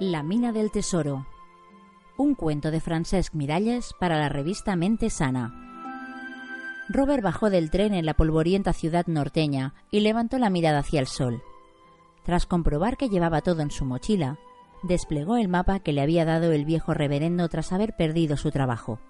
[0.00, 1.26] La mina del tesoro.
[2.16, 5.52] Un cuento de Francesc Miralles para la revista Mente Sana.
[6.88, 11.06] Robert bajó del tren en la polvorienta ciudad norteña y levantó la mirada hacia el
[11.06, 11.42] sol.
[12.24, 14.38] Tras comprobar que llevaba todo en su mochila,
[14.82, 19.00] desplegó el mapa que le había dado el viejo reverendo tras haber perdido su trabajo.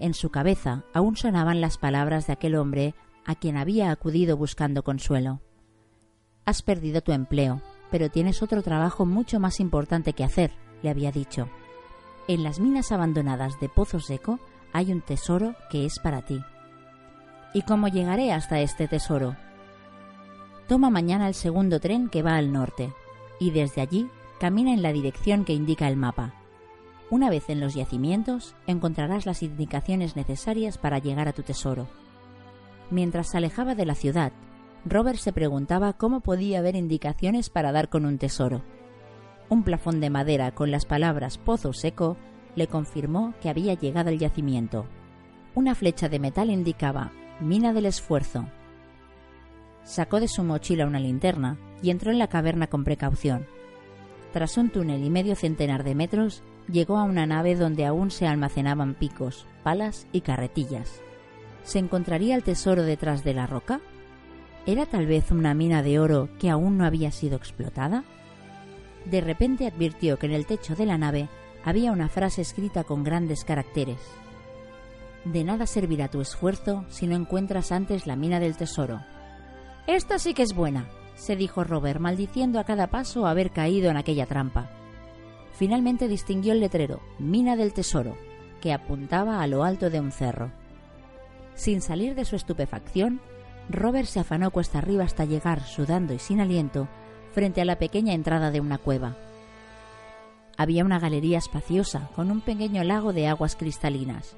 [0.00, 4.82] En su cabeza aún sonaban las palabras de aquel hombre a quien había acudido buscando
[4.82, 5.42] consuelo.
[6.44, 7.62] Has perdido tu empleo,
[7.96, 11.48] pero tienes otro trabajo mucho más importante que hacer, le había dicho.
[12.28, 14.38] En las minas abandonadas de Pozo Seco
[14.74, 16.44] hay un tesoro que es para ti.
[17.54, 19.34] ¿Y cómo llegaré hasta este tesoro?
[20.68, 22.92] Toma mañana el segundo tren que va al norte,
[23.40, 26.34] y desde allí camina en la dirección que indica el mapa.
[27.08, 31.88] Una vez en los yacimientos, encontrarás las indicaciones necesarias para llegar a tu tesoro.
[32.90, 34.32] Mientras se alejaba de la ciudad,
[34.88, 38.62] Robert se preguntaba cómo podía haber indicaciones para dar con un tesoro.
[39.48, 42.16] Un plafón de madera con las palabras pozo seco
[42.54, 44.86] le confirmó que había llegado al yacimiento.
[45.56, 48.46] Una flecha de metal indicaba mina del esfuerzo.
[49.82, 53.46] Sacó de su mochila una linterna y entró en la caverna con precaución.
[54.32, 58.28] Tras un túnel y medio centenar de metros, llegó a una nave donde aún se
[58.28, 61.00] almacenaban picos, palas y carretillas.
[61.64, 63.80] ¿Se encontraría el tesoro detrás de la roca?
[64.66, 68.02] ¿Era tal vez una mina de oro que aún no había sido explotada?
[69.04, 71.28] De repente advirtió que en el techo de la nave
[71.64, 73.98] había una frase escrita con grandes caracteres.
[75.24, 79.00] De nada servirá tu esfuerzo si no encuentras antes la mina del tesoro.
[79.86, 83.96] Esta sí que es buena, se dijo Robert, maldiciendo a cada paso haber caído en
[83.96, 84.70] aquella trampa.
[85.52, 88.16] Finalmente distinguió el letrero Mina del Tesoro,
[88.60, 90.50] que apuntaba a lo alto de un cerro.
[91.54, 93.20] Sin salir de su estupefacción,
[93.68, 96.88] Robert se afanó cuesta arriba hasta llegar, sudando y sin aliento,
[97.32, 99.16] frente a la pequeña entrada de una cueva.
[100.56, 104.36] Había una galería espaciosa con un pequeño lago de aguas cristalinas.